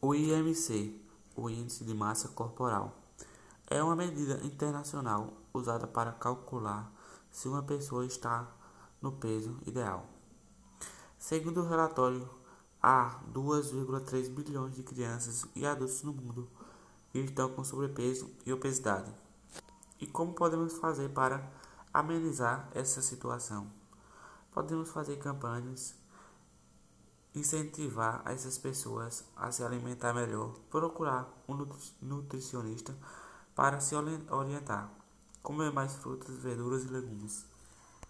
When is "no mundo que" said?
16.04-17.18